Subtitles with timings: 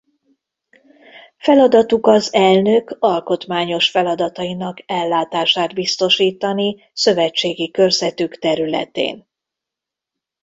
[1.37, 9.27] Feladatuk az elnök alkotmányos feladatainak ellátását biztosítani szövetségi körzetük területén.